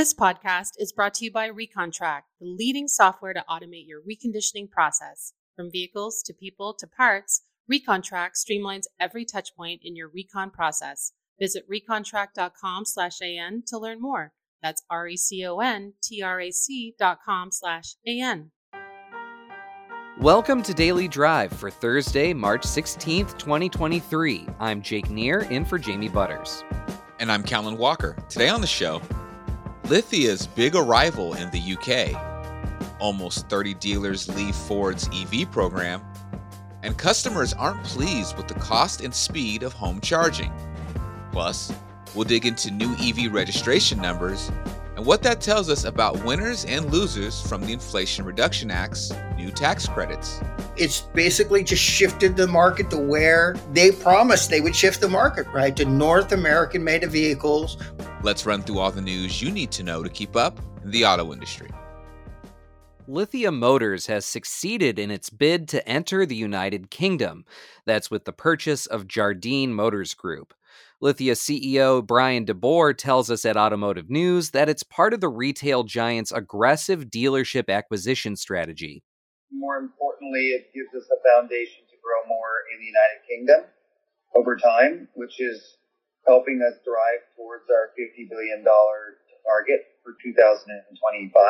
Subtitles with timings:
[0.00, 4.70] This podcast is brought to you by ReconTrack, the leading software to automate your reconditioning
[4.70, 5.34] process.
[5.54, 11.12] From vehicles to people to parts, ReconTrack streamlines every touchpoint in your recon process.
[11.38, 14.32] Visit recontrack.com slash AN to learn more.
[14.62, 18.52] That's r e c o n t r a c dot com slash a n.
[20.18, 24.46] Welcome to Daily Drive for Thursday, March 16th, 2023.
[24.60, 26.64] I'm Jake Neer in for Jamie Butters.
[27.18, 28.16] And I'm Kellen Walker.
[28.30, 29.02] Today on the show,
[29.90, 32.14] Lithia's big arrival in the UK.
[33.00, 36.00] Almost 30 dealers leave Ford's EV program.
[36.84, 40.52] And customers aren't pleased with the cost and speed of home charging.
[41.32, 41.72] Plus,
[42.14, 44.52] we'll dig into new EV registration numbers
[45.00, 49.50] and what that tells us about winners and losers from the Inflation Reduction Act's new
[49.50, 50.42] tax credits.
[50.76, 55.46] It's basically just shifted the market to where they promised they would shift the market,
[55.54, 55.74] right?
[55.76, 57.78] To North American made vehicles.
[58.22, 61.06] Let's run through all the news you need to know to keep up in the
[61.06, 61.70] auto industry.
[63.08, 67.46] Lithia Motors has succeeded in its bid to enter the United Kingdom.
[67.86, 70.52] That's with the purchase of Jardine Motors Group.
[71.00, 75.84] Lithia CEO Bryan DeBoer tells us at Automotive News that it's part of the retail
[75.84, 79.02] giant's aggressive dealership acquisition strategy.
[79.52, 83.70] More importantly, it gives us a foundation to grow more in the United Kingdom
[84.34, 85.78] over time, which is
[86.26, 91.42] helping us drive towards our $50 billion target for 2025.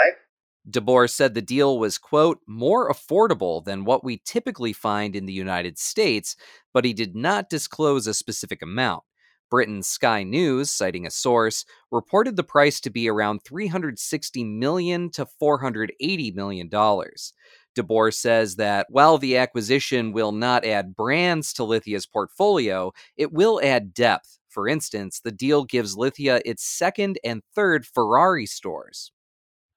[0.68, 5.32] DeBoer said the deal was, quote, more affordable than what we typically find in the
[5.32, 6.36] United States,
[6.72, 9.02] but he did not disclose a specific amount.
[9.50, 15.26] Britain's Sky News, citing a source, reported the price to be around 360 million to
[15.26, 17.32] 480 million dollars.
[17.76, 23.60] DeBoer says that while the acquisition will not add brands to Lithia's portfolio, it will
[23.62, 24.38] add depth.
[24.48, 29.12] For instance, the deal gives Lithia its second and third Ferrari stores.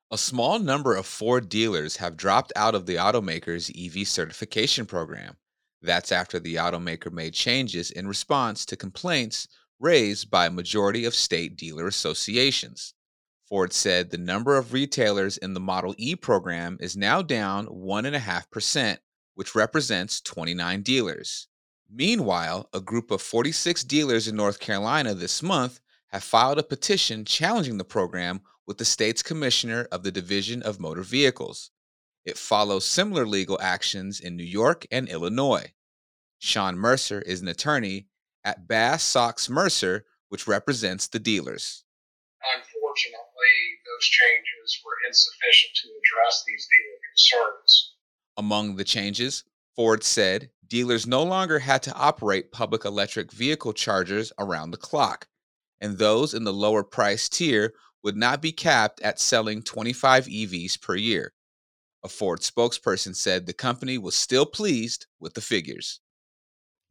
[0.09, 5.37] A small number of Ford dealers have dropped out of the automaker's EV certification program.
[5.81, 9.47] That's after the automaker made changes in response to complaints
[9.83, 12.93] raised by a majority of state dealer associations.
[13.49, 18.97] Ford said the number of retailers in the Model E program is now down 1.5%,
[19.35, 21.49] which represents 29 dealers.
[21.93, 27.25] Meanwhile, a group of 46 dealers in North Carolina this month have filed a petition
[27.25, 31.71] challenging the program with the state's commissioner of the Division of Motor Vehicles.
[32.23, 35.73] It follows similar legal actions in New York and Illinois.
[36.39, 38.07] Sean Mercer is an attorney
[38.43, 41.83] at Bass Sox Mercer, which represents the dealers.
[42.55, 47.93] Unfortunately, those changes were insufficient to address these dealer concerns.
[48.37, 49.43] Among the changes,
[49.75, 55.27] Ford said dealers no longer had to operate public electric vehicle chargers around the clock,
[55.79, 57.73] and those in the lower price tier
[58.03, 61.33] would not be capped at selling 25 EVs per year.
[62.03, 66.01] A Ford spokesperson said the company was still pleased with the figures.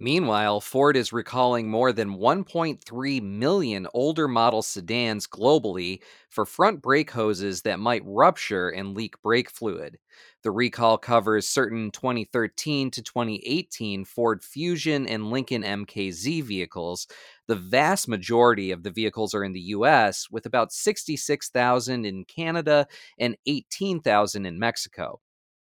[0.02, 7.12] Meanwhile, Ford is recalling more than 1.3 million older model sedans globally for front brake
[7.12, 9.98] hoses that might rupture and leak brake fluid.
[10.42, 17.06] The recall covers certain 2013 to 2018 Ford Fusion and Lincoln MKZ vehicles.
[17.46, 22.88] The vast majority of the vehicles are in the US, with about 66,000 in Canada
[23.20, 25.20] and 18,000 in Mexico.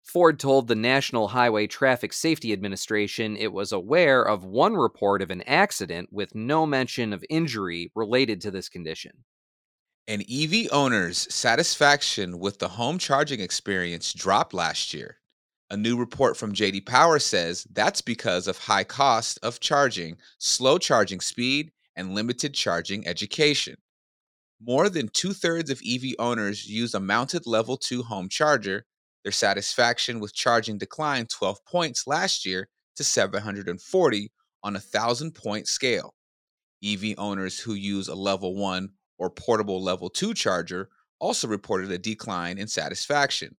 [0.05, 5.31] Ford told the National Highway Traffic Safety Administration it was aware of one report of
[5.31, 9.23] an accident with no mention of injury related to this condition.
[10.07, 15.17] And EV owners' satisfaction with the home charging experience dropped last year.
[15.71, 20.77] A new report from JD Power says that's because of high cost of charging, slow
[20.77, 23.77] charging speed, and limited charging education.
[24.61, 28.85] More than two thirds of EV owners use a mounted level 2 home charger,
[29.25, 34.31] their satisfaction with charging declined 12 points last year to 740
[34.63, 36.13] on a 1,000 point scale.
[36.83, 38.87] EV owners who use a level 1
[39.17, 43.55] or portable level 2 charger also reported a decline in satisfaction.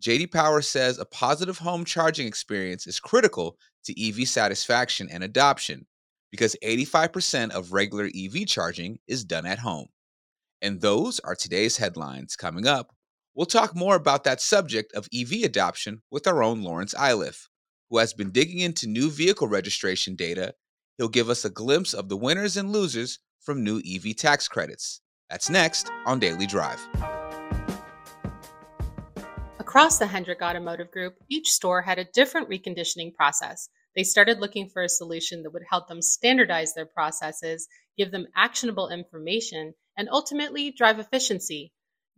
[0.00, 5.86] JD Power says a positive home charging experience is critical to EV satisfaction and adoption
[6.30, 9.88] because 85% of regular EV charging is done at home.
[10.62, 12.36] And those are today's headlines.
[12.36, 12.94] Coming up,
[13.40, 17.48] We'll talk more about that subject of EV adoption with our own Laurence Iliff,
[17.88, 20.52] who has been digging into new vehicle registration data.
[20.98, 25.00] He'll give us a glimpse of the winners and losers from new EV tax credits.
[25.30, 26.86] That's next on Daily Drive.
[29.58, 33.70] Across the Hendrick Automotive Group, each store had a different reconditioning process.
[33.96, 38.26] They started looking for a solution that would help them standardize their processes, give them
[38.36, 41.72] actionable information, and ultimately drive efficiency.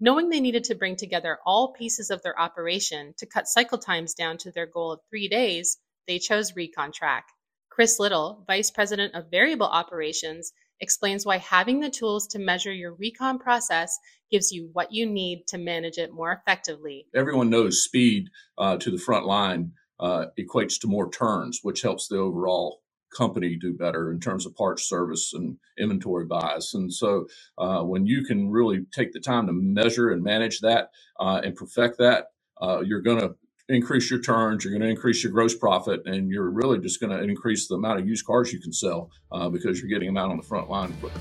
[0.05, 4.15] Knowing they needed to bring together all pieces of their operation to cut cycle times
[4.15, 5.79] down to their goal of three days,
[6.09, 7.23] they chose ReconTrack.
[7.71, 12.95] Chris Little, Vice President of Variable Operations, explains why having the tools to measure your
[12.95, 13.97] recon process
[14.29, 17.07] gives you what you need to manage it more effectively.
[17.15, 18.29] Everyone knows speed
[18.59, 19.71] uh, to the front line
[20.01, 22.82] uh, equates to more turns, which helps the overall
[23.17, 26.73] company do better in terms of parts service and inventory buys.
[26.75, 27.27] And so
[27.59, 31.55] uh, when you can really take the time to measure and manage that uh, and
[31.55, 32.27] perfect that,
[32.61, 33.35] uh, you're going to
[33.69, 37.17] increase your turns, you're going to increase your gross profit, and you're really just going
[37.17, 40.17] to increase the amount of used cars you can sell uh, because you're getting them
[40.17, 41.21] out on the front line quicker.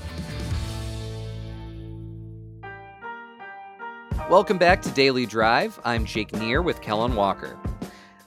[4.30, 5.78] Welcome back to Daily Drive.
[5.84, 7.58] I'm Jake Neer with Kellen Walker.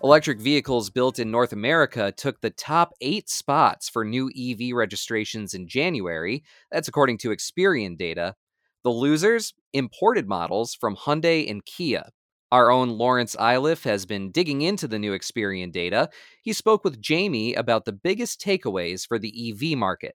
[0.05, 5.55] Electric vehicles built in North America took the top eight spots for new EV registrations
[5.55, 6.43] in January.
[6.71, 8.35] That's according to Experian data.
[8.83, 12.03] The losers, imported models from Hyundai and Kia.
[12.51, 16.09] Our own Laurence Iliff has been digging into the new Experian data.
[16.43, 20.13] He spoke with Jamie about the biggest takeaways for the EV market.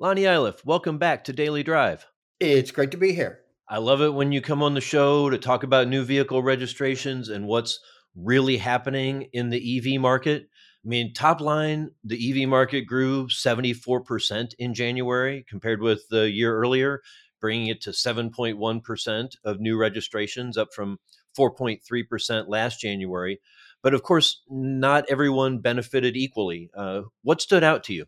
[0.00, 2.08] Lonnie Iliff, welcome back to Daily Drive.
[2.40, 3.38] It's great to be here.
[3.68, 7.28] I love it when you come on the show to talk about new vehicle registrations
[7.28, 7.78] and what's
[8.14, 10.48] really happening in the EV market.
[10.84, 16.56] I mean, top line, the EV market grew 74% in January compared with the year
[16.56, 17.02] earlier,
[17.40, 20.98] bringing it to 7.1% of new registrations, up from
[21.38, 23.40] 4.3% last January.
[23.82, 26.70] But of course, not everyone benefited equally.
[26.76, 28.06] Uh, what stood out to you?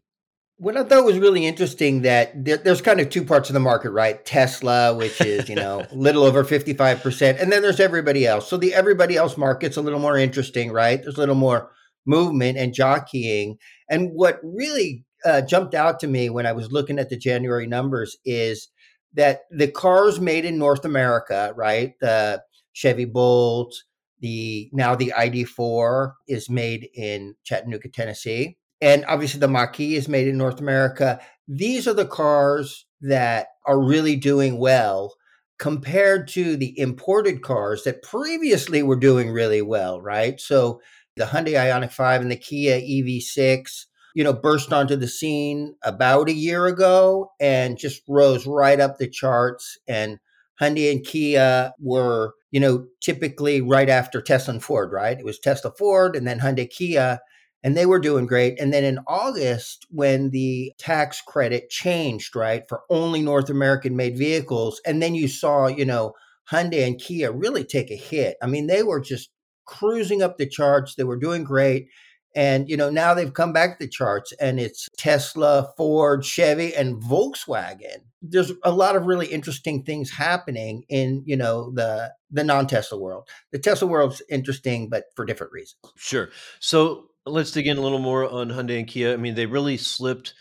[0.56, 3.60] What I thought was really interesting that there, there's kind of two parts of the
[3.60, 4.24] market, right?
[4.24, 8.48] Tesla, which is you know a little over 55 percent, and then there's everybody else.
[8.48, 11.02] So the everybody else market's a little more interesting, right?
[11.02, 11.70] There's a little more
[12.06, 13.58] movement and jockeying.
[13.90, 17.66] And what really uh, jumped out to me when I was looking at the January
[17.66, 18.68] numbers is
[19.14, 21.94] that the cars made in North America, right?
[22.00, 22.42] The
[22.72, 23.74] Chevy Bolt,
[24.20, 30.28] the now the ID4 is made in Chattanooga, Tennessee and obviously the Mach-E is made
[30.28, 31.18] in North America.
[31.48, 35.14] These are the cars that are really doing well
[35.58, 40.38] compared to the imported cars that previously were doing really well, right?
[40.38, 40.82] So
[41.16, 46.28] the Hyundai Ioniq 5 and the Kia EV6, you know, burst onto the scene about
[46.28, 49.78] a year ago and just rose right up the charts.
[49.88, 50.18] And
[50.60, 55.18] Hyundai and Kia were, you know, typically right after Tesla and Ford, right?
[55.18, 57.20] It was Tesla Ford and then Hyundai Kia
[57.64, 58.60] and they were doing great.
[58.60, 64.18] And then in August, when the tax credit changed, right, for only North American made
[64.18, 66.12] vehicles, and then you saw, you know,
[66.52, 68.36] Hyundai and Kia really take a hit.
[68.42, 69.30] I mean, they were just
[69.64, 70.94] cruising up the charts.
[70.94, 71.88] They were doing great.
[72.36, 76.74] And, you know, now they've come back to the charts and it's Tesla, Ford, Chevy,
[76.74, 77.98] and Volkswagen.
[78.20, 83.28] There's a lot of really interesting things happening in, you know, the the non-Tesla world.
[83.52, 85.78] The Tesla world's interesting, but for different reasons.
[85.96, 86.30] Sure.
[86.58, 89.12] So Let's dig in a little more on Hyundai and Kia.
[89.12, 90.34] I mean, they really slipped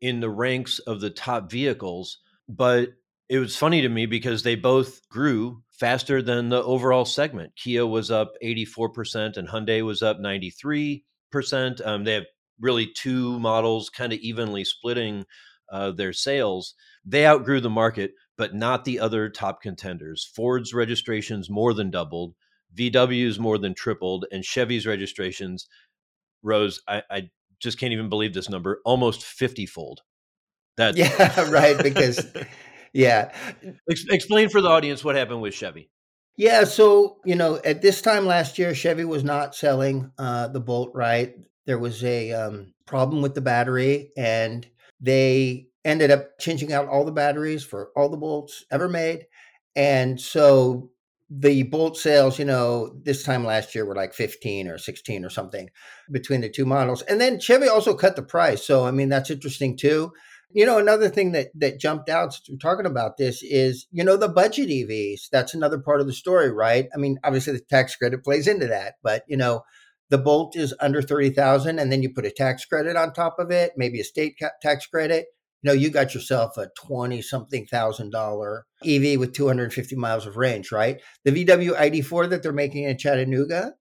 [0.00, 2.18] in the ranks of the top vehicles,
[2.48, 2.90] but
[3.28, 7.54] it was funny to me because they both grew faster than the overall segment.
[7.56, 11.02] Kia was up 84% and Hyundai was up 93%.
[11.84, 12.26] Um, they have
[12.60, 15.24] really two models kind of evenly splitting
[15.70, 16.74] uh, their sales.
[17.04, 20.30] They outgrew the market, but not the other top contenders.
[20.34, 22.34] Ford's registrations more than doubled,
[22.76, 25.68] VW's more than tripled, and Chevy's registrations
[26.42, 26.80] rose.
[26.88, 27.30] I, I
[27.60, 30.02] just can't even believe this number, almost 50 fold.
[30.78, 31.76] That yeah, right.
[31.82, 32.24] Because
[32.92, 33.32] yeah,
[33.90, 35.90] Ex- explain for the audience what happened with Chevy.
[36.36, 40.60] Yeah, so you know, at this time last year, Chevy was not selling uh, the
[40.60, 40.92] Bolt.
[40.94, 41.34] Right,
[41.66, 44.64] there was a um, problem with the battery, and
[45.00, 49.26] they ended up changing out all the batteries for all the Bolts ever made.
[49.74, 50.90] And so
[51.30, 55.30] the bolt sales, you know, this time last year were like 15 or 16 or
[55.30, 55.68] something
[56.10, 57.02] between the two models.
[57.02, 58.66] And then Chevy also cut the price.
[58.66, 60.12] So, I mean, that's interesting too.
[60.50, 64.02] You know, another thing that that jumped out since we're talking about this is, you
[64.02, 65.28] know, the budget EVs.
[65.30, 66.88] That's another part of the story, right?
[66.94, 69.62] I mean, obviously the tax credit plays into that, but you know,
[70.08, 73.50] the Bolt is under 30,000 and then you put a tax credit on top of
[73.50, 75.26] it, maybe a state tax credit
[75.62, 80.36] you know, you got yourself a 20 something thousand dollar EV with 250 miles of
[80.36, 81.00] range, right?
[81.24, 83.74] The VW ID4 that they're making in Chattanooga,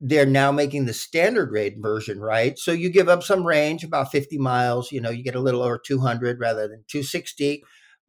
[0.00, 2.58] they're now making the standard rate version, right?
[2.58, 5.62] So you give up some range, about 50 miles, you know, you get a little
[5.62, 7.62] over 200 rather than 260,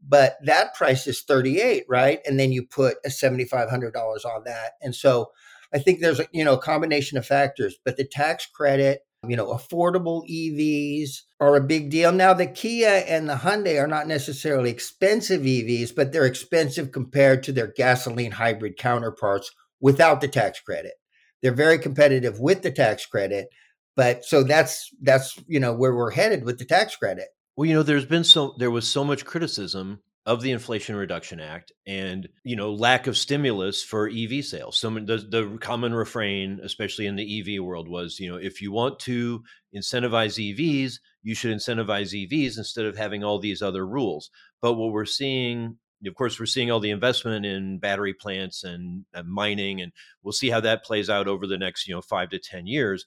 [0.08, 2.20] but that price is 38, right?
[2.26, 4.74] And then you put a $7,500 on that.
[4.82, 5.32] And so
[5.74, 9.48] I think there's you know, a combination of factors, but the tax credit You know,
[9.48, 12.12] affordable EVs are a big deal.
[12.12, 17.44] Now, the Kia and the Hyundai are not necessarily expensive EVs, but they're expensive compared
[17.44, 20.94] to their gasoline hybrid counterparts without the tax credit.
[21.42, 23.48] They're very competitive with the tax credit,
[23.96, 27.28] but so that's that's you know where we're headed with the tax credit.
[27.56, 31.40] Well, you know, there's been so there was so much criticism of the Inflation Reduction
[31.40, 34.78] Act and you know lack of stimulus for EV sales.
[34.78, 38.72] So the, the common refrain, especially in the EV world, was you know if you
[38.72, 39.44] want to
[39.76, 44.32] incentivize EVs, you should incentivize EVs instead of having all these other rules.
[44.62, 49.06] But what we're seeing, of course, we're seeing all the investment in battery plants and,
[49.14, 49.92] and mining, and
[50.24, 53.06] we'll see how that plays out over the next you know five to ten years.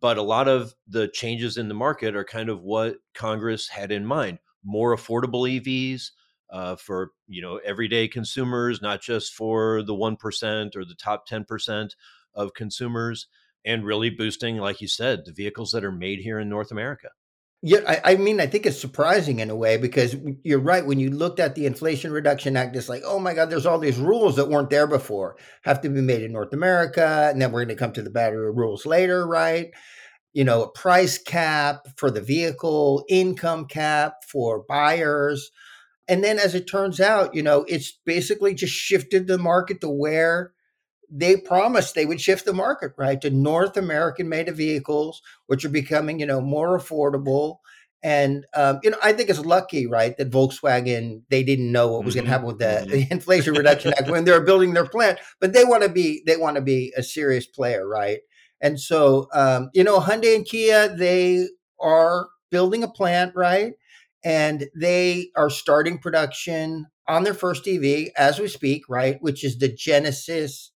[0.00, 3.90] But a lot of the changes in the market are kind of what Congress had
[3.90, 6.10] in mind: more affordable EVs
[6.50, 11.26] uh, for you know everyday consumers, not just for the one percent or the top
[11.26, 11.94] ten percent
[12.34, 13.26] of consumers,
[13.64, 17.08] and really boosting, like you said, the vehicles that are made here in North America.
[17.60, 20.14] Yeah, I, I, mean, I think it's surprising in a way because
[20.44, 20.86] you're right.
[20.86, 23.80] When you looked at the Inflation Reduction Act, it's like, oh my God, there's all
[23.80, 27.28] these rules that weren't there before, have to be made in North America.
[27.28, 29.72] And then we're going to come to the battery rules later, right?
[30.32, 35.50] You know, a price cap for the vehicle, income cap for buyers.
[36.08, 39.90] And then as it turns out, you know, it's basically just shifted the market to
[39.90, 40.52] where
[41.10, 43.20] they promised they would shift the market, right?
[43.20, 47.58] To North American made vehicles, which are becoming, you know, more affordable.
[48.02, 52.04] And um, you know, I think it's lucky, right, that Volkswagen they didn't know what
[52.04, 52.20] was mm-hmm.
[52.20, 52.90] going to happen with the, mm-hmm.
[52.90, 56.22] the Inflation Reduction Act when they were building their plant, but they want to be
[56.26, 58.20] they want to be a serious player, right?
[58.60, 61.48] And so, um, you know, Hyundai and Kia they
[61.80, 63.74] are building a plant, right?
[64.24, 69.16] And they are starting production on their first EV as we speak, right?
[69.20, 70.70] Which is the Genesis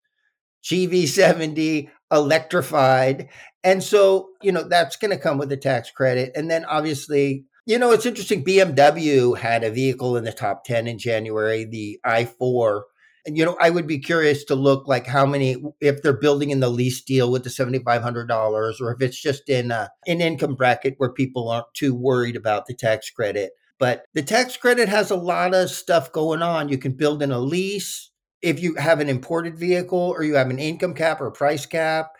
[0.64, 3.28] GV70 electrified.
[3.64, 6.32] And so, you know, that's going to come with a tax credit.
[6.34, 8.44] And then obviously, you know, it's interesting.
[8.44, 12.82] BMW had a vehicle in the top 10 in January, the i4
[13.24, 16.50] and you know, I would be curious to look like how many if they're building
[16.50, 19.70] in the lease deal with the seventy five hundred dollars, or if it's just in
[19.70, 23.52] a, an income bracket where people aren't too worried about the tax credit.
[23.78, 26.68] But the tax credit has a lot of stuff going on.
[26.68, 28.10] You can build in a lease
[28.40, 32.10] if you have an imported vehicle, or you have an income cap or price cap.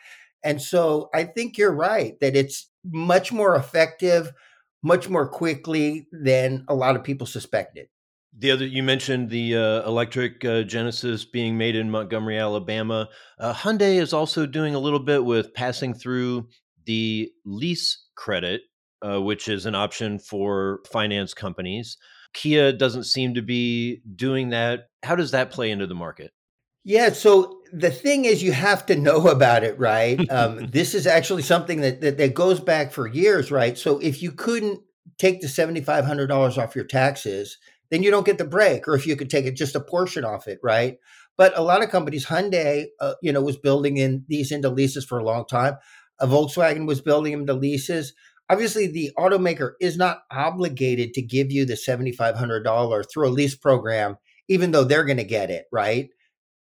[0.44, 4.32] And so I think you're right that it's much more effective,
[4.82, 7.88] much more quickly than a lot of people suspected.
[8.36, 13.08] The other you mentioned the uh, electric uh, Genesis being made in Montgomery, Alabama.
[13.38, 16.48] Uh, Hyundai is also doing a little bit with passing through
[16.86, 18.62] the lease credit,
[19.02, 21.98] uh, which is an option for finance companies.
[22.32, 24.88] Kia doesn't seem to be doing that.
[25.02, 26.32] How does that play into the market?
[26.84, 30.18] Yeah, so the thing is, you have to know about it, right?
[30.30, 33.76] Um, this is actually something that, that that goes back for years, right?
[33.76, 34.80] So if you couldn't
[35.18, 37.58] take the seventy five hundred dollars off your taxes
[37.92, 38.88] then you don't get the break.
[38.88, 40.96] Or if you could take it just a portion off it, right?
[41.36, 45.04] But a lot of companies, Hyundai, uh, you know, was building in these into leases
[45.04, 45.76] for a long time.
[46.20, 48.14] Volkswagen was building them to leases.
[48.48, 53.28] Obviously, the automaker is not obligated to give you the seventy five hundred dollar through
[53.28, 54.16] a lease program,
[54.48, 56.08] even though they're going to get it, right?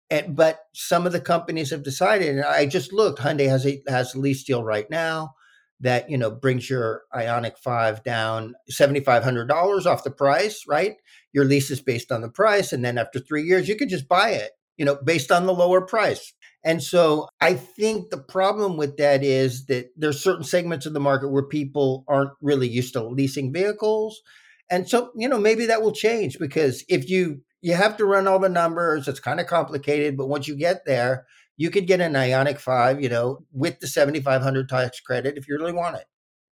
[0.10, 3.82] And, but some of the companies have decided, and I just looked, Hyundai has a
[3.88, 5.36] has a lease deal right now
[5.84, 10.96] that you know brings your Ioniq 5 down $7500 off the price right?
[11.32, 14.08] Your lease is based on the price and then after 3 years you can just
[14.08, 16.34] buy it you know based on the lower price.
[16.66, 21.00] And so i think the problem with that is that there's certain segments of the
[21.00, 24.22] market where people aren't really used to leasing vehicles.
[24.70, 28.28] And so you know maybe that will change because if you you have to run
[28.28, 31.26] all the numbers it's kind of complicated but once you get there
[31.58, 35.56] you could get an Ioniq 5, you know, with the 7500 tax credit if you
[35.58, 36.06] really want it.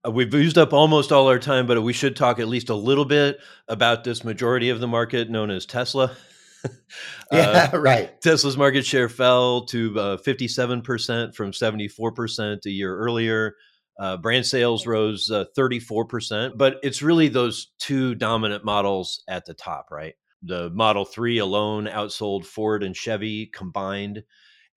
[0.07, 2.75] Uh, we've used up almost all our time, but we should talk at least a
[2.75, 3.39] little bit
[3.69, 6.17] about this majority of the market known as Tesla.
[7.33, 8.21] yeah, uh, right.
[8.21, 13.55] Tesla's market share fell to uh, 57% from 74% a year earlier.
[13.99, 19.55] Uh, brand sales rose 34%, uh, but it's really those two dominant models at the
[19.55, 20.15] top, right?
[20.43, 24.23] The Model 3 alone outsold Ford and Chevy combined.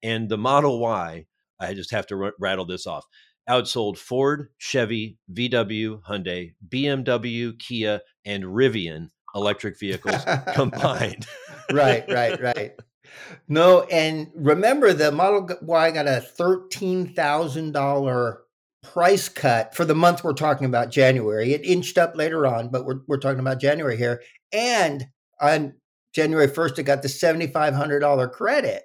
[0.04, 1.24] And the Model Y,
[1.58, 3.06] I just have to r- rattle this off,
[3.48, 11.26] outsold Ford, Chevy, VW, Hyundai, BMW, Kia, and Rivian electric vehicles combined.
[11.72, 12.72] right, right, right.
[13.48, 18.36] No, and remember the Model Y got a $13,000
[18.82, 21.52] price cut for the month we're talking about January.
[21.54, 24.22] It inched up later on, but we're, we're talking about January here.
[24.52, 25.06] And
[25.40, 25.74] on
[26.14, 28.82] January 1st, it got the $7,500 credit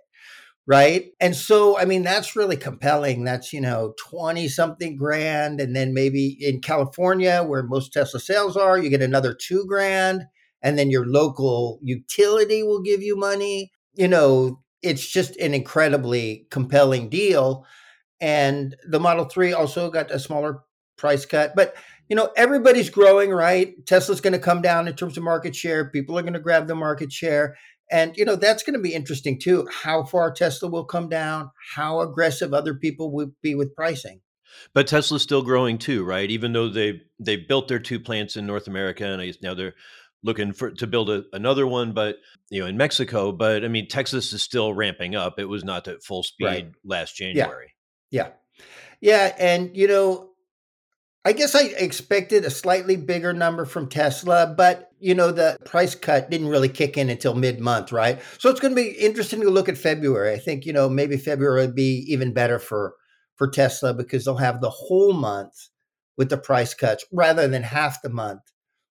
[0.68, 1.12] right?
[1.20, 3.24] And so, I mean, that's really compelling.
[3.24, 5.60] That's, you know, 20 something grand.
[5.60, 10.26] And then maybe in California, where most Tesla sales are, you get another two grand.
[10.62, 13.72] And then your local utility will give you money.
[13.96, 17.66] You know, it's just an incredibly compelling deal.
[18.22, 20.60] And the Model 3 also got a smaller
[20.98, 21.54] price cut.
[21.56, 21.76] But,
[22.10, 23.74] you know, everybody's growing, right?
[23.86, 25.90] Tesla's going to come down in terms of market share.
[25.90, 27.56] People are going to grab the market share.
[27.92, 29.68] And, you know, that's going to be interesting too.
[29.72, 34.22] How far Tesla will come down, how aggressive other people will be with pricing.
[34.74, 36.30] But Tesla's still growing too, right?
[36.30, 39.76] Even though they they built their two plants in North America, and now they're
[40.24, 42.18] looking for to build a, another one, but
[42.50, 43.32] you know, in Mexico.
[43.32, 45.40] But I mean, Texas is still ramping up.
[45.40, 46.72] It was not at full speed right.
[46.84, 47.74] last January.
[48.12, 48.30] Yeah.
[49.02, 50.29] yeah, yeah, and you know,
[51.26, 55.96] I guess I expected a slightly bigger number from Tesla, but you know, the price
[55.96, 58.22] cut didn't really kick in until mid month, right?
[58.38, 60.34] So it's going to be interesting to look at February.
[60.34, 62.96] I think, you know, maybe February would be even better for
[63.36, 65.70] for Tesla because they'll have the whole month
[66.18, 68.42] with the price cuts rather than half the month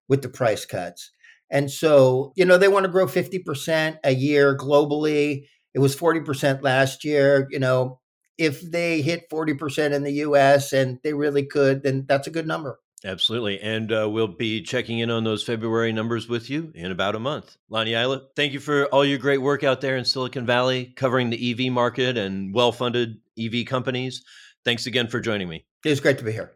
[0.08, 1.10] with the price cuts.
[1.50, 5.44] And so, you know, they want to grow 50% a year globally.
[5.74, 7.46] It was 40% last year.
[7.50, 8.00] You know,
[8.38, 12.46] if they hit 40% in the US and they really could, then that's a good
[12.46, 12.80] number.
[13.04, 13.60] Absolutely.
[13.60, 17.20] And uh, we'll be checking in on those February numbers with you in about a
[17.20, 17.56] month.
[17.68, 21.30] Lonnie Iliff, thank you for all your great work out there in Silicon Valley, covering
[21.30, 24.24] the EV market and well funded EV companies.
[24.64, 25.64] Thanks again for joining me.
[25.84, 26.54] It was great to be here.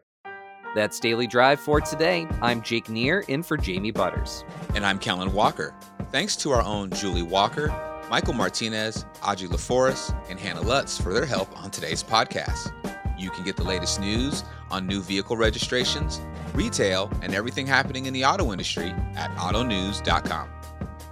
[0.75, 2.27] That's Daily Drive for today.
[2.41, 4.43] I'm Jake Neer, in for Jamie Butters.
[4.73, 5.75] And I'm Kellen Walker.
[6.11, 7.69] Thanks to our own Julie Walker,
[8.13, 12.71] Michael Martinez, Audrey LaForest, and Hannah Lutz for their help on today's podcast.
[13.17, 16.21] You can get the latest news on new vehicle registrations,
[16.53, 20.47] retail, and everything happening in the auto industry at autonews.com.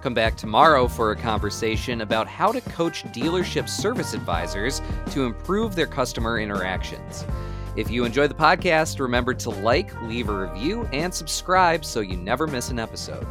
[0.00, 4.80] Come back tomorrow for a conversation about how to coach dealership service advisors
[5.10, 7.24] to improve their customer interactions.
[7.74, 12.16] If you enjoy the podcast, remember to like, leave a review, and subscribe so you
[12.16, 13.26] never miss an episode.